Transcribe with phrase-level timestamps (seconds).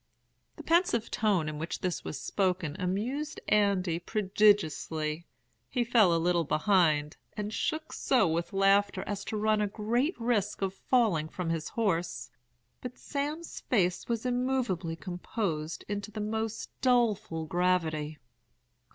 [0.55, 5.27] "The pensive tone in which this was spoken amused Andy prodigiously.
[5.69, 10.19] He fell a little behind, and shook so with laughter as to run a great
[10.19, 12.31] risk of falling from his horse.
[12.81, 18.17] But Sam's face was immovably composed into the most doleful gravity.